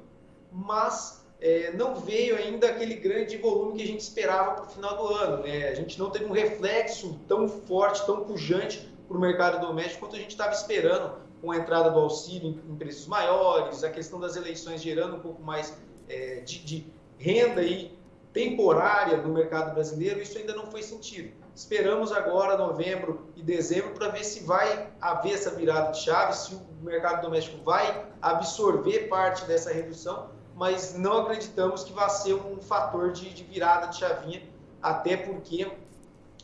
mas 0.51 1.25
é, 1.41 1.73
não 1.73 1.97
veio 1.97 2.37
ainda 2.37 2.69
aquele 2.69 2.95
grande 2.97 3.37
volume 3.37 3.77
que 3.77 3.83
a 3.83 3.87
gente 3.87 4.01
esperava 4.01 4.53
para 4.53 4.65
o 4.65 4.71
final 4.71 4.97
do 4.97 5.15
ano. 5.15 5.43
Né? 5.43 5.69
A 5.69 5.75
gente 5.75 5.99
não 5.99 6.11
teve 6.11 6.25
um 6.25 6.33
reflexo 6.33 7.19
tão 7.27 7.49
forte, 7.49 8.05
tão 8.05 8.25
pujante 8.25 8.89
para 9.11 9.19
o 9.19 9.21
mercado 9.21 9.67
doméstico 9.67 10.07
quanto 10.07 10.15
a 10.15 10.19
gente 10.21 10.31
estava 10.31 10.53
esperando 10.53 11.15
com 11.43 11.51
a 11.51 11.57
entrada 11.57 11.91
do 11.91 11.99
auxílio 11.99 12.61
em, 12.69 12.77
preços 12.77 13.09
maiores, 13.09 13.83
a 13.83 13.91
questão 13.91 14.21
das 14.21 14.37
eleições 14.37 14.81
gerando 14.81 15.17
um 15.17 15.21
pouco 15.21 15.43
mais 15.43 15.77
é, 16.09 16.37
de, 16.43 16.61
de 16.61 16.87
renda 17.19 17.61
aí 17.61 17.99
temporária 18.33 19.17
no 19.17 19.35
mercado 19.35 19.75
brasileiro, 19.75 20.23
isso 20.23 20.39
ainda 20.39 20.55
não 20.55 20.67
foi 20.67 20.85
sentido. 20.85 21.33
Esperamos 21.57 22.13
agora 22.13 22.57
novembro 22.57 23.27
e 23.35 23.43
dezembro 23.43 23.91
para 23.95 24.11
ver 24.11 24.23
se 24.23 24.45
vai 24.45 24.89
haver 25.01 25.35
essa 25.35 25.51
virada 25.51 25.91
de 25.91 25.99
chave, 26.03 26.37
se 26.37 26.55
o 26.55 26.63
mercado 26.81 27.21
doméstico 27.23 27.65
vai 27.65 28.07
absorver 28.23 29.09
parte 29.09 29.45
dessa 29.47 29.73
redução, 29.73 30.31
mas 30.55 30.95
não 30.97 31.23
acreditamos 31.23 31.83
que 31.83 31.93
vai 31.93 32.09
ser 32.11 32.35
um 32.35 32.61
fator 32.61 33.11
de, 33.11 33.35
de 33.35 33.43
virada 33.43 33.89
de 33.89 33.97
chavinha, 33.97 34.41
até 34.81 35.17
porque 35.17 35.69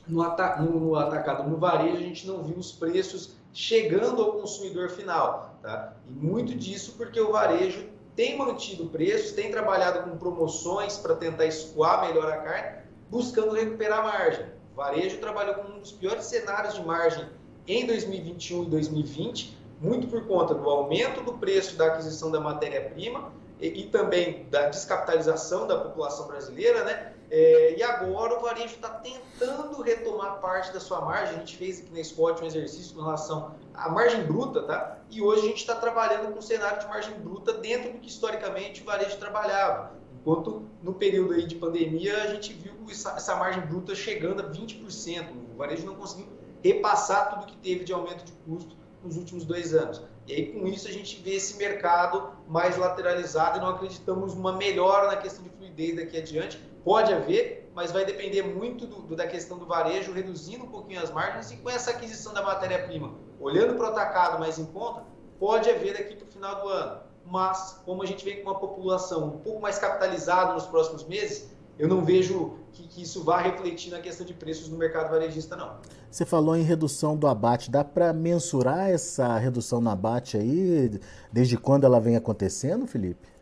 no, 0.09 0.23
ata 0.23 0.57
no, 0.63 0.95
atacado, 0.97 1.49
no 1.49 1.57
varejo, 1.57 1.97
a 1.97 2.01
gente 2.01 2.27
não 2.27 2.43
viu 2.43 2.57
os 2.57 2.73
preços 2.73 3.35
chegando 3.53 4.23
ao 4.23 4.33
consumidor 4.33 4.91
final. 4.91 5.59
Tá? 5.63 5.95
E 6.09 6.13
muito 6.13 6.55
disso 6.55 6.95
porque 6.97 7.21
o 7.21 7.33
varejo 7.33 7.89
tem 8.15 8.37
mantido 8.37 8.87
preços, 8.87 9.33
tem 9.33 9.51
trabalhado 9.51 10.09
com 10.09 10.17
promoções 10.17 10.97
para 10.97 11.15
tentar 11.15 11.47
escoar 11.47 12.07
melhor 12.07 12.31
a 12.33 12.39
carne, 12.39 12.83
buscando 13.11 13.55
recuperar 13.55 14.03
margem. 14.03 14.47
O 14.73 14.77
varejo 14.77 15.19
trabalhou 15.19 15.57
com 15.57 15.73
um 15.73 15.81
dos 15.81 15.93
piores 15.93 16.25
cenários 16.25 16.75
de 16.75 16.85
margem 16.85 17.27
em 17.67 17.87
2021 17.87 18.65
e 18.65 18.67
2020, 18.67 19.59
muito 19.81 20.07
por 20.07 20.27
conta 20.27 20.55
do 20.55 20.69
aumento 20.69 21.23
do 21.23 21.35
preço 21.35 21.77
da 21.77 21.87
aquisição 21.87 22.31
da 22.31 22.41
matéria-prima 22.41 23.33
e, 23.61 23.83
e 23.83 23.87
também 23.89 24.47
da 24.51 24.69
descapitalização 24.69 25.67
da 25.67 25.79
população 25.79 26.27
brasileira, 26.27 26.85
né? 26.85 27.13
É, 27.31 27.77
e 27.77 27.83
agora 27.83 28.39
o 28.39 28.43
varejo 28.43 28.75
está 28.75 28.89
tentando 28.89 29.83
retomar 29.83 30.41
parte 30.41 30.73
da 30.73 30.81
sua 30.81 31.01
margem. 31.01 31.37
A 31.37 31.39
gente 31.39 31.57
fez 31.57 31.81
aqui 31.81 31.93
na 31.93 32.03
Scott 32.03 32.43
um 32.43 32.47
exercício 32.47 32.95
com 32.95 33.03
relação 33.03 33.55
à 33.75 33.89
margem 33.89 34.23
bruta, 34.25 34.63
tá? 34.63 34.99
E 35.11 35.21
hoje 35.21 35.43
a 35.43 35.49
gente 35.49 35.59
está 35.59 35.75
trabalhando 35.75 36.33
com 36.33 36.39
um 36.39 36.43
cenário 36.43 36.81
de 36.81 36.87
margem 36.87 37.15
bruta 37.19 37.53
dentro 37.55 37.93
do 37.93 37.99
que 37.99 38.09
historicamente 38.09 38.83
o 38.83 38.85
varejo 38.85 39.17
trabalhava. 39.19 39.93
Enquanto 40.21 40.63
no 40.83 40.95
período 40.95 41.35
aí 41.35 41.47
de 41.47 41.55
pandemia 41.57 42.23
a 42.23 42.27
gente 42.29 42.53
viu 42.53 42.75
essa, 42.91 43.13
essa 43.13 43.37
margem 43.37 43.63
bruta 43.63 43.95
chegando 43.95 44.41
a 44.41 44.51
20%. 44.51 45.29
O 45.53 45.57
varejo 45.57 45.87
não 45.87 45.95
conseguiu 45.95 46.27
repassar 46.63 47.31
tudo 47.31 47.47
que 47.47 47.57
teve 47.57 47.85
de 47.85 47.93
aumento 47.93 48.25
de 48.25 48.33
custo 48.33 48.77
nos 49.03 49.17
últimos 49.17 49.45
dois 49.45 49.75
anos. 49.75 50.03
E 50.27 50.33
aí, 50.33 50.53
com 50.53 50.67
isso, 50.67 50.89
a 50.89 50.91
gente 50.91 51.23
vê 51.23 51.35
esse 51.35 51.57
mercado 51.57 52.33
mais 52.49 52.77
lateralizado 52.77 53.59
e 53.59 53.61
não 53.61 53.69
acreditamos 53.69 54.35
numa 54.35 54.53
melhora 54.53 55.07
na 55.07 55.17
questão 55.17 55.45
de 55.45 55.51
fluidez 55.51 55.95
daqui 55.95 56.19
adiante. 56.19 56.61
Pode 56.87 57.13
haver, 57.13 57.69
mas 57.75 57.91
vai 57.91 58.05
depender 58.05 58.43
muito 58.43 58.87
do, 58.87 59.03
do, 59.03 59.17
da 59.17 59.27
questão 59.27 59.59
do 59.59 59.67
varejo, 59.67 60.13
reduzindo 60.13 60.63
um 60.63 60.69
pouquinho 60.69 61.03
as 61.03 61.11
margens 61.11 61.51
e 61.51 61.57
com 61.57 61.69
essa 61.69 61.91
aquisição 61.91 62.33
da 62.33 62.41
matéria-prima, 62.41 63.13
olhando 63.41 63.75
para 63.75 63.87
o 63.87 63.89
atacado 63.89 64.39
mais 64.39 64.57
em 64.57 64.67
conta, 64.67 65.05
pode 65.37 65.69
haver 65.69 65.95
daqui 65.95 66.15
para 66.15 66.29
o 66.29 66.31
final 66.31 66.63
do 66.63 66.69
ano. 66.69 67.01
Mas, 67.25 67.83
como 67.85 68.05
a 68.05 68.07
gente 68.07 68.25
vem 68.25 68.37
com 68.37 68.49
uma 68.49 68.61
população 68.61 69.27
um 69.27 69.39
pouco 69.41 69.61
mais 69.61 69.81
capitalizada 69.81 70.53
nos 70.53 70.65
próximos 70.67 71.05
meses, 71.09 71.51
eu 71.77 71.89
não 71.89 72.05
vejo 72.05 72.55
que, 72.71 72.87
que, 72.87 73.03
isso 73.03 73.25
vá 73.25 73.39
refletir 73.39 73.91
na 73.91 73.99
questão 73.99 74.25
de 74.25 74.33
preços 74.33 74.69
no 74.69 74.79
mercado 74.79 75.11
varejista, 75.11 75.57
não. 75.57 75.79
Você 76.09 76.25
falou 76.25 76.55
em 76.55 76.63
redução 76.63 77.17
do 77.17 77.27
abate. 77.27 77.69
Dá 77.69 77.83
para 77.83 78.13
mensurar 78.13 78.91
essa 78.91 79.37
redução 79.39 79.81
no 79.81 79.91
abate 79.91 80.37
aí? 80.37 81.01
Desde 81.33 81.59
quando 81.59 81.83
ela 81.83 81.99
vem 81.99 82.15
acontecendo, 82.15 82.87
Felipe? 82.87 83.36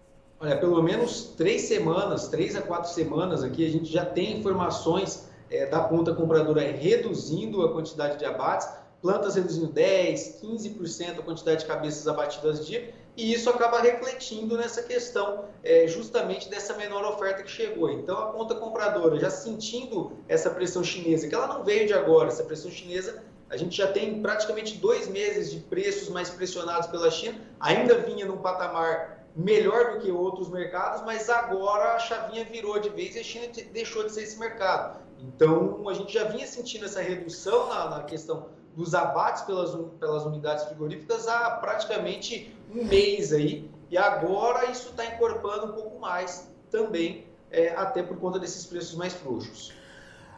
Olha, 0.45 0.59
pelo 0.59 0.83
menos 0.83 1.33
três 1.39 1.63
semanas, 1.63 2.29
três 2.29 2.55
a 2.55 2.61
quatro 2.61 2.93
semanas 2.93 3.43
aqui, 3.43 3.67
a 3.67 3.71
gente 3.71 3.91
já 3.91 4.05
tem 4.05 4.39
informações 4.39 5.27
é, 5.51 5.65
da 5.65 5.81
ponta 5.81 6.13
compradora 6.13 6.61
reduzindo 6.61 7.63
a 7.63 7.73
quantidade 7.73 8.19
de 8.19 8.27
abates, 8.27 8.69
plantas 9.01 9.37
reduzindo 9.37 9.69
10, 9.69 10.43
15% 10.43 11.21
a 11.21 11.23
quantidade 11.23 11.61
de 11.61 11.67
cabeças 11.67 12.07
abatidas 12.07 12.67
dia 12.67 12.93
e 13.17 13.33
isso 13.33 13.49
acaba 13.49 13.81
refletindo 13.81 14.59
nessa 14.59 14.83
questão 14.83 15.47
é, 15.63 15.89
justamente 15.89 16.51
dessa 16.51 16.75
menor 16.75 17.07
oferta 17.07 17.43
que 17.43 17.51
chegou. 17.51 17.89
Então, 17.89 18.19
a 18.19 18.27
ponta 18.27 18.55
compradora, 18.55 19.19
já 19.19 19.31
sentindo 19.31 20.13
essa 20.29 20.51
pressão 20.51 20.85
chinesa, 20.85 21.27
que 21.27 21.35
ela 21.35 21.47
não 21.47 21.65
veio 21.65 21.87
de 21.87 21.95
agora, 21.95 22.29
essa 22.29 22.45
pressão 22.45 22.71
chinesa, 22.71 23.23
a 23.49 23.57
gente 23.57 23.75
já 23.75 23.87
tem 23.87 24.21
praticamente 24.21 24.77
dois 24.77 25.09
meses 25.09 25.51
de 25.51 25.61
preços 25.61 26.11
mais 26.11 26.29
pressionados 26.29 26.87
pela 26.89 27.11
China, 27.11 27.41
ainda 27.59 27.95
vinha 27.95 28.27
num 28.27 28.37
patamar 28.37 29.24
melhor 29.37 29.95
do 29.95 30.01
que 30.01 30.11
outros 30.11 30.49
mercados, 30.49 31.03
mas 31.03 31.29
agora 31.29 31.95
a 31.95 31.99
chavinha 31.99 32.45
virou 32.45 32.79
de 32.79 32.89
vez 32.89 33.17
e 33.17 33.21
a 33.21 33.25
China 33.25 33.47
deixou 33.73 34.05
de 34.05 34.13
ser 34.13 34.23
esse 34.23 34.39
mercado. 34.39 35.01
Então, 35.21 35.89
a 35.89 35.95
gente 35.95 36.13
já 36.13 36.25
vinha 36.25 36.47
sentindo 36.47 36.85
essa 36.85 37.01
redução 37.01 37.69
na, 37.69 37.91
na 37.91 38.03
questão 38.05 38.47
dos 38.77 38.95
abates 38.95 39.43
pelas, 39.43 39.75
pelas 39.99 40.25
unidades 40.25 40.65
frigoríficas 40.65 41.27
há 41.29 41.51
praticamente 41.53 42.55
um 42.75 42.85
mês 42.85 43.33
aí, 43.33 43.71
e 43.91 43.97
agora 43.97 44.71
isso 44.71 44.91
está 44.91 45.07
encorpando 45.07 45.67
um 45.67 45.73
pouco 45.73 46.01
mais 46.01 46.49
também, 46.71 47.27
é, 47.51 47.69
até 47.77 48.03
por 48.03 48.17
conta 48.19 48.39
desses 48.39 48.67
preços 48.67 48.97
mais 48.97 49.13
frouxos. 49.13 49.73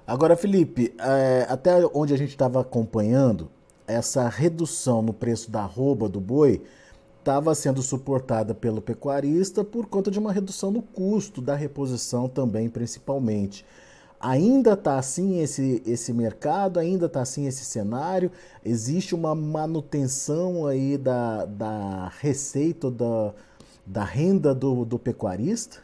Agora, 0.06 0.36
Felipe, 0.36 0.94
é, 1.00 1.46
até 1.48 1.72
onde 1.92 2.12
a 2.14 2.18
gente 2.18 2.30
estava 2.30 2.60
acompanhando, 2.60 3.50
essa 3.86 4.28
redução 4.28 5.00
no 5.00 5.12
preço 5.12 5.50
da 5.50 5.60
arroba 5.60 6.08
do 6.08 6.20
boi 6.20 6.62
estava 7.26 7.56
sendo 7.56 7.82
suportada 7.82 8.54
pelo 8.54 8.80
pecuarista 8.80 9.64
por 9.64 9.86
conta 9.86 10.12
de 10.12 10.18
uma 10.20 10.32
redução 10.32 10.70
no 10.70 10.80
custo 10.80 11.42
da 11.42 11.56
reposição 11.56 12.28
também, 12.28 12.68
principalmente. 12.68 13.66
Ainda 14.20 14.74
está 14.74 14.96
assim 14.96 15.40
esse, 15.40 15.82
esse 15.84 16.12
mercado, 16.12 16.78
ainda 16.78 17.06
está 17.06 17.22
assim 17.22 17.48
esse 17.48 17.64
cenário, 17.64 18.30
existe 18.64 19.12
uma 19.12 19.34
manutenção 19.34 20.68
aí 20.68 20.96
da, 20.96 21.44
da 21.46 22.12
receita, 22.20 22.92
da, 22.92 23.34
da 23.84 24.04
renda 24.04 24.54
do, 24.54 24.84
do 24.84 24.96
pecuarista? 24.96 25.78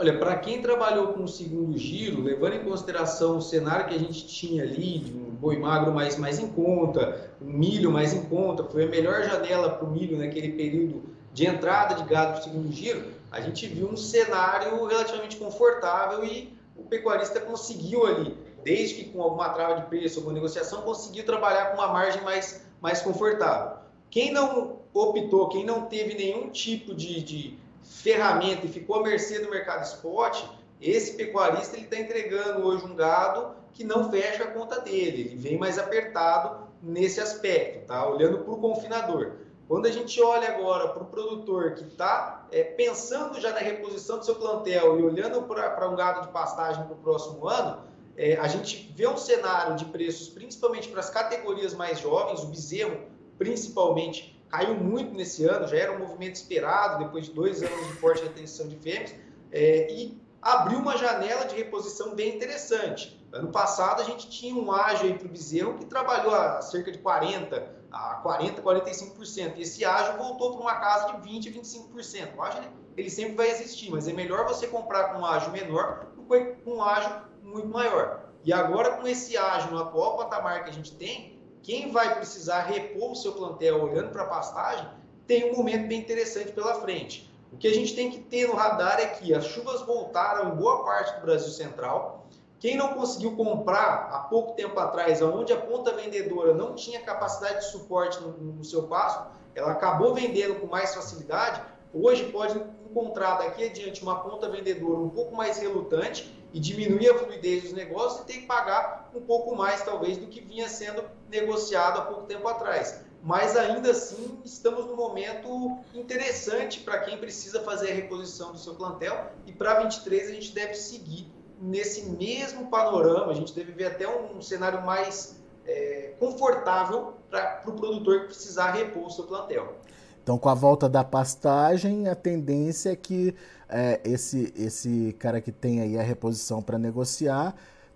Olha, 0.00 0.16
para 0.16 0.36
quem 0.36 0.62
trabalhou 0.62 1.08
com 1.08 1.24
o 1.24 1.28
segundo 1.28 1.76
giro, 1.76 2.22
levando 2.22 2.54
em 2.54 2.62
consideração 2.62 3.38
o 3.38 3.42
cenário 3.42 3.88
que 3.88 3.96
a 3.96 3.98
gente 3.98 4.28
tinha 4.28 4.62
ali, 4.62 5.00
de 5.00 5.12
um 5.12 5.30
boi 5.30 5.58
magro 5.58 5.92
mais, 5.92 6.16
mais 6.16 6.38
em 6.38 6.46
conta, 6.46 7.32
um 7.42 7.50
milho 7.50 7.90
mais 7.90 8.14
em 8.14 8.22
conta, 8.26 8.62
foi 8.62 8.84
a 8.84 8.86
melhor 8.86 9.24
janela 9.24 9.70
para 9.70 9.84
o 9.84 9.90
milho 9.90 10.16
naquele 10.16 10.52
período 10.52 11.02
de 11.34 11.46
entrada 11.46 11.96
de 11.96 12.04
gado 12.04 12.34
para 12.34 12.40
o 12.40 12.44
segundo 12.44 12.72
giro, 12.72 13.06
a 13.28 13.40
gente 13.40 13.66
viu 13.66 13.88
um 13.88 13.96
cenário 13.96 14.84
relativamente 14.84 15.36
confortável 15.36 16.24
e 16.24 16.56
o 16.76 16.84
pecuarista 16.84 17.40
conseguiu 17.40 18.06
ali, 18.06 18.36
desde 18.62 18.94
que 18.94 19.10
com 19.10 19.20
alguma 19.20 19.48
trava 19.48 19.80
de 19.80 19.86
preço, 19.88 20.20
alguma 20.20 20.34
negociação, 20.34 20.82
conseguiu 20.82 21.26
trabalhar 21.26 21.72
com 21.72 21.74
uma 21.74 21.88
margem 21.88 22.22
mais, 22.22 22.64
mais 22.80 23.02
confortável. 23.02 23.78
Quem 24.08 24.32
não 24.32 24.76
optou, 24.94 25.48
quem 25.48 25.64
não 25.64 25.86
teve 25.86 26.14
nenhum 26.14 26.50
tipo 26.50 26.94
de, 26.94 27.20
de 27.20 27.58
ferramenta 27.88 28.66
e 28.66 28.68
ficou 28.68 28.96
à 28.96 29.02
mercê 29.02 29.40
do 29.40 29.50
mercado 29.50 29.84
spot, 29.84 30.44
esse 30.80 31.14
pecuarista 31.14 31.76
ele 31.76 31.84
está 31.84 31.98
entregando 31.98 32.66
hoje 32.66 32.84
um 32.84 32.94
gado 32.94 33.56
que 33.72 33.82
não 33.82 34.10
fecha 34.10 34.44
a 34.44 34.50
conta 34.50 34.80
dele, 34.80 35.22
ele 35.22 35.36
vem 35.36 35.58
mais 35.58 35.78
apertado 35.78 36.68
nesse 36.82 37.20
aspecto, 37.20 37.86
tá? 37.86 38.08
Olhando 38.08 38.38
para 38.38 38.52
o 38.52 38.58
confinador. 38.58 39.32
Quando 39.66 39.86
a 39.86 39.90
gente 39.90 40.20
olha 40.22 40.48
agora 40.48 40.88
para 40.88 41.02
o 41.02 41.06
produtor 41.06 41.74
que 41.74 41.84
está 41.84 42.46
é, 42.50 42.62
pensando 42.62 43.40
já 43.40 43.52
na 43.52 43.58
reposição 43.58 44.18
do 44.18 44.24
seu 44.24 44.36
plantel 44.36 44.98
e 44.98 45.02
olhando 45.02 45.42
para 45.42 45.90
um 45.90 45.94
gado 45.94 46.22
de 46.22 46.32
pastagem 46.32 46.84
para 46.84 46.94
o 46.94 46.96
próximo 46.96 47.46
ano, 47.46 47.82
é, 48.16 48.36
a 48.36 48.48
gente 48.48 48.92
vê 48.96 49.06
um 49.06 49.16
cenário 49.16 49.76
de 49.76 49.84
preços, 49.86 50.28
principalmente 50.28 50.88
para 50.88 51.00
as 51.00 51.10
categorias 51.10 51.74
mais 51.74 52.00
jovens, 52.00 52.42
o 52.42 52.46
bezerro 52.46 52.98
principalmente 53.36 54.37
caiu 54.48 54.74
muito 54.74 55.14
nesse 55.14 55.44
ano, 55.44 55.66
já 55.66 55.76
era 55.76 55.92
um 55.92 55.98
movimento 55.98 56.36
esperado 56.36 57.04
depois 57.04 57.26
de 57.26 57.32
dois 57.32 57.62
anos 57.62 57.86
de 57.86 57.92
forte 57.94 58.22
retenção 58.22 58.68
de 58.68 58.76
fêmeas, 58.76 59.14
é, 59.52 59.90
e 59.92 60.20
abriu 60.40 60.78
uma 60.78 60.96
janela 60.96 61.44
de 61.44 61.56
reposição 61.56 62.14
bem 62.14 62.36
interessante. 62.36 63.18
Ano 63.32 63.50
passado 63.52 64.00
a 64.00 64.04
gente 64.04 64.28
tinha 64.28 64.54
um 64.54 64.72
ágio 64.72 65.14
para 65.18 65.26
o 65.26 65.30
bezerro 65.30 65.74
que 65.74 65.84
trabalhou 65.84 66.34
a 66.34 66.62
cerca 66.62 66.90
de 66.90 66.98
40%, 66.98 67.62
a 67.90 68.22
40%, 68.22 68.62
45%. 68.62 69.54
E 69.56 69.62
esse 69.62 69.84
ágio 69.84 70.16
voltou 70.16 70.52
para 70.52 70.60
uma 70.60 70.74
casa 70.76 71.12
de 71.12 71.28
20%, 71.28 71.52
25%. 71.52 72.36
O 72.36 72.42
ágio 72.42 72.62
ele, 72.96 73.10
sempre 73.10 73.34
vai 73.34 73.50
existir, 73.50 73.90
mas 73.90 74.08
é 74.08 74.12
melhor 74.12 74.46
você 74.46 74.66
comprar 74.66 75.12
com 75.12 75.20
um 75.20 75.26
ágio 75.26 75.52
menor 75.52 76.06
do 76.16 76.22
que 76.24 76.40
com 76.64 76.76
um 76.76 76.82
ágio 76.82 77.22
muito 77.42 77.68
maior. 77.68 78.28
E 78.44 78.52
agora 78.52 78.96
com 78.96 79.06
esse 79.06 79.36
ágio 79.36 79.70
no 79.70 79.78
atual 79.78 80.16
patamar 80.16 80.64
que 80.64 80.70
a 80.70 80.72
gente 80.72 80.94
tem, 80.96 81.37
quem 81.68 81.92
vai 81.92 82.14
precisar 82.14 82.62
repor 82.62 83.12
o 83.12 83.14
seu 83.14 83.32
plantel 83.32 83.82
olhando 83.82 84.08
para 84.08 84.22
a 84.22 84.26
pastagem 84.26 84.88
tem 85.26 85.52
um 85.52 85.56
momento 85.58 85.86
bem 85.86 86.00
interessante 86.00 86.50
pela 86.52 86.80
frente. 86.80 87.30
O 87.52 87.58
que 87.58 87.68
a 87.68 87.74
gente 87.74 87.94
tem 87.94 88.10
que 88.10 88.20
ter 88.20 88.48
no 88.48 88.54
radar 88.54 88.98
é 88.98 89.04
que 89.08 89.34
as 89.34 89.44
chuvas 89.44 89.82
voltaram 89.82 90.48
em 90.48 90.56
boa 90.56 90.82
parte 90.82 91.16
do 91.16 91.26
Brasil 91.26 91.50
Central, 91.50 92.26
quem 92.58 92.74
não 92.74 92.94
conseguiu 92.94 93.36
comprar 93.36 94.08
há 94.10 94.18
pouco 94.20 94.54
tempo 94.54 94.80
atrás, 94.80 95.20
onde 95.20 95.52
a 95.52 95.60
ponta 95.60 95.92
vendedora 95.92 96.54
não 96.54 96.74
tinha 96.74 97.02
capacidade 97.02 97.58
de 97.58 97.70
suporte 97.70 98.18
no, 98.18 98.30
no 98.30 98.64
seu 98.64 98.84
passo, 98.84 99.26
ela 99.54 99.72
acabou 99.72 100.14
vendendo 100.14 100.58
com 100.58 100.66
mais 100.66 100.94
facilidade, 100.94 101.60
hoje 101.92 102.32
pode 102.32 102.58
encontrar 102.90 103.40
daqui 103.40 103.66
adiante 103.66 104.02
uma 104.02 104.20
ponta 104.20 104.48
vendedora 104.48 105.00
um 105.00 105.10
pouco 105.10 105.36
mais 105.36 105.58
relutante 105.58 106.34
e 106.50 106.58
diminuir 106.58 107.10
a 107.10 107.18
fluidez 107.18 107.64
dos 107.64 107.72
negócios 107.74 108.22
e 108.22 108.24
ter 108.24 108.40
que 108.40 108.46
pagar 108.46 109.10
um 109.14 109.20
pouco 109.20 109.54
mais, 109.54 109.82
talvez, 109.82 110.16
do 110.16 110.28
que 110.28 110.40
vinha 110.40 110.66
sendo 110.66 111.04
negociado 111.28 111.98
há 111.98 112.02
pouco 112.02 112.26
tempo 112.26 112.46
atrás. 112.48 113.00
Mas 113.22 113.56
ainda 113.56 113.90
assim, 113.90 114.38
estamos 114.44 114.86
num 114.86 114.96
momento 114.96 115.78
interessante 115.92 116.80
para 116.80 117.00
quem 117.00 117.18
precisa 117.18 117.62
fazer 117.62 117.90
a 117.90 117.94
reposição 117.94 118.52
do 118.52 118.58
seu 118.58 118.74
plantel 118.74 119.32
e 119.44 119.52
para 119.52 119.80
23 119.80 120.30
a 120.30 120.32
gente 120.32 120.54
deve 120.54 120.74
seguir 120.74 121.30
nesse 121.60 122.08
mesmo 122.10 122.68
panorama, 122.68 123.32
a 123.32 123.34
gente 123.34 123.52
deve 123.52 123.72
ver 123.72 123.86
até 123.86 124.08
um, 124.08 124.40
cenário 124.40 124.84
mais 124.84 125.36
é, 125.66 126.14
confortável 126.18 127.14
para 127.28 127.60
o 127.60 127.62
pro 127.64 127.72
produtor 127.72 128.20
que 128.20 128.26
precisar 128.26 128.70
repor 128.72 129.06
o 129.06 129.10
seu 129.10 129.24
plantel. 129.24 129.74
Então, 130.22 130.38
com 130.38 130.48
a 130.48 130.54
volta 130.54 130.88
da 130.88 131.02
pastagem, 131.02 132.06
a 132.06 132.14
tendência 132.14 132.90
é 132.90 132.96
que 132.96 133.34
é, 133.68 134.00
esse, 134.04 134.52
esse 134.56 135.16
cara 135.18 135.40
que 135.40 135.50
tem 135.50 135.80
aí 135.80 135.98
a 135.98 136.02
reposição 136.02 136.62
para 136.62 136.78
negociar 136.78 137.54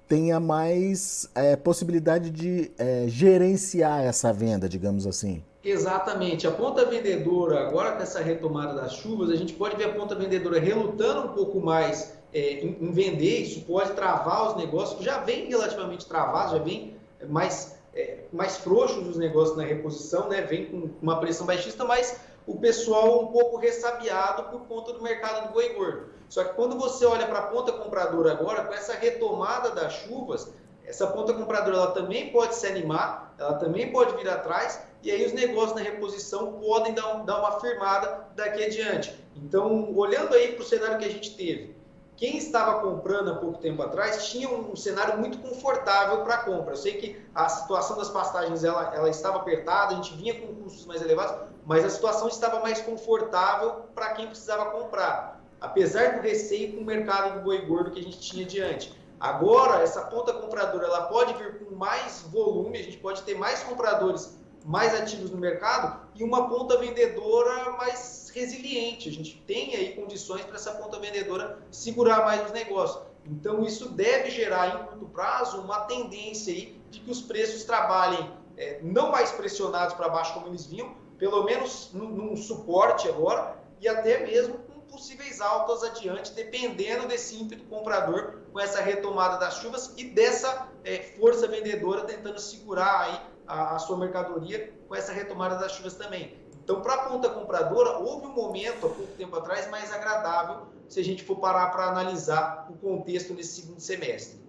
tenha 0.09 0.39
mais 0.39 1.29
é, 1.35 1.57
possibilidade 1.57 2.31
de 2.31 2.71
é, 2.79 3.05
gerenciar 3.09 4.03
essa 4.03 4.33
venda, 4.33 4.69
digamos 4.69 5.07
assim. 5.07 5.43
Exatamente. 5.65 6.47
A 6.47 6.51
ponta 6.51 6.85
vendedora, 6.85 7.61
agora 7.61 7.93
com 7.93 8.03
essa 8.03 8.21
retomada 8.21 8.75
das 8.75 8.95
chuvas, 8.95 9.31
a 9.31 9.37
gente 9.37 9.53
pode 9.53 9.77
ver 9.77 9.85
a 9.85 9.93
ponta 9.95 10.15
vendedora 10.15 10.59
relutando 10.59 11.29
um 11.29 11.33
pouco 11.35 11.61
mais 11.61 12.15
é, 12.35 12.65
em, 12.65 12.77
em, 12.81 12.93
vender, 12.93 13.43
isso 13.43 13.61
pode 13.63 13.93
travar 13.93 14.49
os 14.49 14.57
negócios, 14.57 14.99
que 14.99 15.05
já 15.05 15.19
vem 15.19 15.49
relativamente 15.49 16.07
travados, 16.07 16.53
já 16.53 16.59
vem 16.59 16.97
mais, 17.29 17.77
é, 17.95 18.19
mais 18.33 18.57
frouxos 18.57 19.07
os 19.07 19.17
negócios 19.17 19.57
na 19.57 19.65
reposição, 19.65 20.29
né? 20.29 20.43
vem 20.43 20.67
com 20.67 20.91
uma 21.01 21.21
pressão 21.21 21.47
baixista, 21.47 21.85
mas 21.85 22.21
o 22.47 22.59
pessoal 22.59 23.23
um 23.23 23.27
pouco 23.29 23.57
ressabiado 23.57 24.45
por 24.45 24.67
conta 24.67 24.93
do 24.93 25.03
mercado 25.03 25.49
do 25.49 25.53
boi 25.53 25.69
gordo. 25.75 26.07
Só 26.29 26.43
que 26.45 26.55
quando 26.55 26.79
você 26.79 27.05
olha 27.05 27.27
para 27.27 27.41
a 27.41 27.47
ponta 27.49 27.73
compradora 27.73 28.33
agora, 28.33 28.65
com 28.65 28.73
essa 28.73 28.95
retomada 28.95 29.71
das 29.71 29.93
chuvas, 29.93 30.53
essa 30.85 31.07
ponta 31.07 31.33
compradora 31.35 31.77
ela 31.77 31.91
também 31.93 32.33
pode 32.33 32.55
se 32.55 32.67
animar, 32.67 33.35
ela 33.39 33.55
também 33.55 33.93
pode 33.93 34.17
vir 34.17 34.29
atrás, 34.29 34.81
e 35.03 35.11
aí 35.11 35.25
os 35.27 35.33
negócios 35.33 35.75
na 35.75 35.83
reposição 35.83 36.55
podem 36.55 36.95
dar, 36.95 37.25
dar 37.25 37.39
uma 37.39 37.61
firmada 37.61 38.27
daqui 38.35 38.65
adiante. 38.65 39.15
Então, 39.37 39.95
olhando 39.95 40.35
aí 40.35 40.53
para 40.53 40.63
o 40.63 40.67
cenário 40.67 40.99
que 40.99 41.05
a 41.05 41.11
gente 41.11 41.37
teve, 41.37 41.77
quem 42.23 42.37
estava 42.37 42.79
comprando 42.79 43.33
há 43.33 43.35
pouco 43.35 43.59
tempo 43.59 43.83
atrás 43.83 44.29
tinha 44.29 44.49
um, 44.49 44.77
cenário 44.77 45.19
muito 45.19 45.39
confortável 45.39 46.23
para 46.23 46.39
compra. 46.45 46.75
Eu 46.75 46.77
sei 46.77 46.93
que 46.93 47.21
a 47.35 47.49
situação 47.49 47.97
das 47.97 48.11
pastagens 48.11 48.63
ela, 48.63 48.95
ela 48.95 49.11
estava 49.11 49.39
apertada, 49.39 49.93
a 49.93 49.97
gente 49.97 50.15
vinha 50.15 50.41
com 50.41 50.55
custos 50.55 50.87
mais 50.87 51.03
elevados, 51.03 51.49
mas 51.67 51.85
a 51.85 51.91
situação 51.91 52.29
estava 52.29 52.61
mais 52.61 52.81
confortável 52.81 53.87
para 53.93 54.11
quem 54.11 54.29
precisava 54.29 54.67
comprar, 54.67 55.43
apesar 55.61 56.15
do 56.15 56.23
receio 56.23 56.77
com 56.77 56.83
o 56.83 56.85
mercado 56.85 57.41
do 57.41 57.41
boi 57.41 57.67
gordo 57.67 57.91
que 57.91 57.99
a 57.99 58.05
gente 58.05 58.21
tinha 58.21 58.45
diante. 58.45 58.97
Agora, 59.19 59.83
essa 59.83 60.03
ponta 60.03 60.33
compradora 60.33 60.87
ela 60.87 61.07
pode 61.07 61.35
vir 61.35 61.59
com 61.59 61.75
mais 61.75 62.23
volume, 62.31 62.79
a 62.79 62.85
gente 62.85 62.99
pode 62.99 63.23
ter 63.23 63.35
mais 63.35 63.65
compradores 63.65 64.41
mais 64.65 64.95
ativos 64.95 65.31
no 65.31 65.39
mercado 65.39 66.07
e 66.15 66.23
uma 66.23 66.49
ponta 66.49 66.79
vendedora 66.79 67.73
mais 67.73 68.31
resiliente. 68.35 69.09
A 69.09 69.13
gente 69.13 69.43
tem 69.47 69.75
aí 69.75 69.95
condições 69.95 70.45
para 70.45 70.57
essa 70.57 70.73
ponta 70.73 70.99
vendedora 70.99 71.59
segurar 71.71 72.25
mais 72.25 72.45
os 72.47 72.53
negócios. 72.53 73.03
Então, 73.25 73.63
isso 73.65 73.89
deve 73.91 74.31
gerar, 74.31 74.69
em 74.69 74.87
curto 74.87 75.07
prazo, 75.07 75.61
uma 75.61 75.81
tendência 75.81 76.53
aí 76.53 76.81
de 76.91 77.01
que 77.01 77.11
os 77.11 77.21
preços 77.21 77.65
trabalhem 77.65 78.31
é, 78.57 78.81
não 78.83 79.11
mais 79.11 79.31
pressionados 79.31 79.95
para 79.95 80.09
baixo 80.09 80.35
como 80.35 80.49
eles 80.49 80.67
vinham, 80.67 80.95
pelo 81.19 81.45
menos 81.45 81.91
num, 81.93 82.09
num 82.09 82.37
suporte 82.37 83.09
agora, 83.09 83.57
e 83.81 83.89
até 83.89 84.27
mesmo 84.27 84.59
com 84.59 84.81
possíveis 84.81 85.41
altas 85.41 85.83
adiante, 85.85 86.33
dependendo 86.33 87.07
desse 87.07 87.41
ímpeto 87.41 87.65
comprador 87.65 88.43
com 88.53 88.61
essa 88.61 88.81
retomada 88.81 89.39
das 89.39 89.59
chuvas 89.59 89.95
e 89.97 90.05
dessa 90.05 90.69
é, 90.85 90.99
força 91.19 91.47
vendedora 91.47 92.05
tentando 92.05 92.39
segurar 92.39 93.03
aí 93.03 93.33
a, 93.53 93.77
a 93.77 93.79
sua 93.79 93.99
mercadoria 93.99 94.73
com 94.89 94.95
essa 94.95 95.13
retomada 95.13 95.57
das 95.57 95.73
chuvas 95.73 95.95
também. 95.95 96.35
Então, 96.65 96.81
para 96.81 96.95
a 96.95 97.09
ponta 97.09 97.29
compradora, 97.29 97.99
houve 97.99 98.27
um 98.27 98.35
momento, 98.35 98.87
há 98.87 98.91
pouco 98.91 99.13
tempo 99.19 99.37
atrás, 99.37 99.69
mais 99.71 99.93
agradável 99.93 100.67
se 100.89 101.01
a 101.01 101.05
gente 101.05 101.25
for 101.25 101.37
parar 101.37 101.67
para 101.71 101.87
analisar 101.87 102.69
o 102.71 102.75
contexto 102.75 103.35
nesse 103.35 103.61
segundo 103.61 103.81
semestre. 103.81 104.41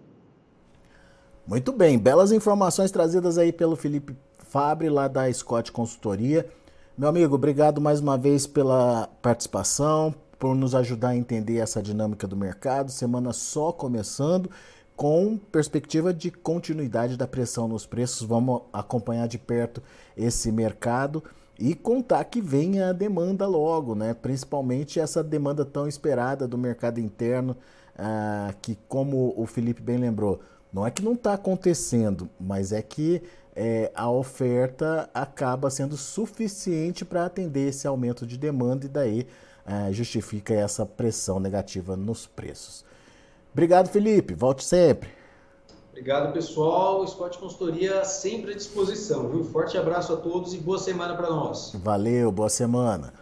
Muito 1.46 1.74
bem, 1.74 1.98
belas 1.98 2.32
informações 2.32 2.92
trazidas 2.92 3.38
aí 3.38 3.52
pelo 3.52 3.76
Felipe 3.76 4.16
Fabre, 4.38 4.90
lá 4.90 5.08
da 5.08 5.32
Scott 5.34 5.72
Consultoria. 5.72 6.48
Meu 6.98 7.10
amigo, 7.10 7.36
obrigado 7.36 7.82
mais 7.82 8.00
uma 8.00 8.18
vez 8.18 8.46
pela 8.46 9.10
participação, 9.22 10.14
por 10.38 10.56
nos 10.56 10.76
ajudar 10.76 11.10
a 11.10 11.16
entender 11.16 11.58
essa 11.58 11.82
dinâmica 11.82 12.28
do 12.28 12.38
mercado. 12.38 12.92
Semana 12.92 13.34
só 13.34 13.72
começando 13.72 14.50
com 14.96 15.38
perspectiva 15.38 16.14
de 16.14 16.32
continuidade 16.32 17.18
da 17.18 17.28
pressão 17.28 17.68
nos 17.68 17.86
preços. 17.86 18.28
Vamos 18.28 18.62
acompanhar 18.72 19.28
de 19.28 19.38
perto 19.38 19.82
esse 20.16 20.52
mercado 20.52 21.24
e 21.60 21.76
contar 21.76 22.24
que 22.26 22.42
venha 22.42 22.90
a 22.90 22.94
demanda 22.94 23.48
logo, 23.48 23.96
né? 23.96 24.14
Principalmente 24.14 25.00
essa 25.00 25.24
demanda 25.24 25.64
tão 25.64 25.88
esperada 25.88 26.48
do 26.48 26.58
mercado 26.58 27.00
interno, 27.00 27.56
ah, 27.98 28.54
que 28.62 28.78
como 28.88 29.34
o 29.38 29.46
Felipe 29.46 29.82
bem 29.82 29.98
lembrou, 29.98 30.42
não 30.72 30.86
é 30.86 30.92
que 30.92 31.04
não 31.04 31.14
está 31.14 31.34
acontecendo, 31.34 32.28
mas 32.40 32.72
é 32.72 32.82
que 32.82 33.22
é, 33.56 33.92
a 33.94 34.10
oferta 34.10 35.10
acaba 35.14 35.70
sendo 35.70 35.96
suficiente 35.96 37.06
para 37.06 37.26
atender 37.26 37.70
esse 37.70 37.86
aumento 37.86 38.26
de 38.26 38.38
demanda 38.38 38.86
e 38.86 38.90
daí 38.90 39.28
é, 39.66 39.94
justifica 39.94 40.54
essa 40.54 40.86
pressão 40.86 41.40
negativa 41.40 41.96
nos 41.96 42.26
preços. 42.26 42.84
Obrigado, 43.54 43.88
Felipe. 43.88 44.34
Volte 44.34 44.64
sempre. 44.64 45.10
Obrigado, 45.92 46.34
pessoal. 46.34 47.08
Scott 47.08 47.38
Consultoria 47.38 48.04
sempre 48.04 48.52
à 48.52 48.56
disposição, 48.56 49.30
viu? 49.30 49.44
Forte 49.44 49.78
abraço 49.78 50.12
a 50.12 50.18
todos 50.18 50.56
e 50.56 50.58
boa 50.58 50.80
semana 50.80 51.16
para 51.16 51.30
nós. 51.30 51.72
Valeu, 51.76 52.32
boa 52.32 52.50
semana. 52.50 53.14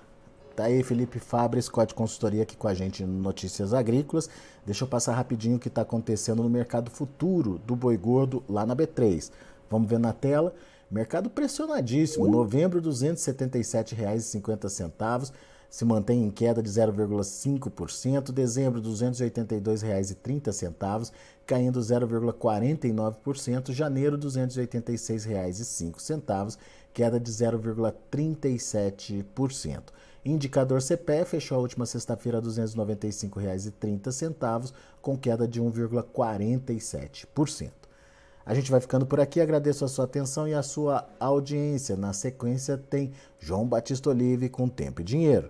Tá 0.55 0.63
aí 0.65 0.83
Felipe 0.83 1.17
Fabre, 1.19 1.61
Scott 1.61 1.93
Consultoria 1.93 2.43
aqui 2.43 2.55
com 2.55 2.69
a 2.69 2.73
gente 2.73 3.03
no 3.03 3.21
Notícias 3.21 3.73
Agrícolas. 3.73 4.29
Deixa 4.65 4.85
eu 4.85 4.87
passar 4.87 5.15
rapidinho 5.15 5.57
o 5.57 5.59
que 5.59 5.67
está 5.67 5.81
acontecendo 5.81 6.41
no 6.41 6.49
mercado 6.49 6.89
futuro 6.89 7.59
do 7.67 7.75
boi 7.75 7.97
gordo 7.97 8.41
lá 8.47 8.65
na 8.65 8.73
B3. 8.73 9.29
Vamos 9.69 9.89
ver 9.89 9.99
na 9.99 10.13
tela. 10.13 10.55
Mercado 10.89 11.29
pressionadíssimo. 11.29 12.25
Novembro, 12.27 12.79
R$ 12.79 12.87
277,50 12.87 15.33
se 15.71 15.83
mantém 15.85 16.25
em 16.25 16.29
queda 16.29 16.61
de 16.61 16.69
0,5%, 16.69 18.31
dezembro 18.33 18.81
R$ 18.81 18.87
282,30, 18.89 21.13
caindo 21.47 21.79
0,49%, 21.79 23.71
janeiro 23.71 24.17
R$ 24.17 24.21
286,05, 24.21 26.57
queda 26.93 27.17
de 27.17 27.31
0,37%. 27.31 29.83
Indicador 30.25 30.81
CPE 30.81 31.23
fechou 31.25 31.57
a 31.57 31.61
última 31.61 31.85
sexta-feira 31.85 32.39
a 32.39 32.41
R$ 32.41 32.47
295,30, 32.47 34.73
com 35.01 35.17
queda 35.17 35.47
de 35.47 35.61
1,47%. 35.61 37.71
A 38.45 38.53
gente 38.53 38.69
vai 38.69 38.81
ficando 38.81 39.05
por 39.05 39.21
aqui, 39.21 39.39
agradeço 39.39 39.85
a 39.85 39.87
sua 39.87 40.03
atenção 40.03 40.49
e 40.49 40.53
a 40.53 40.61
sua 40.61 41.07
audiência. 41.17 41.95
Na 41.95 42.11
sequência 42.11 42.77
tem 42.77 43.13
João 43.39 43.65
Batista 43.65 44.09
Olive 44.09 44.49
com 44.49 44.67
Tempo 44.67 44.99
e 44.99 45.05
Dinheiro. 45.05 45.49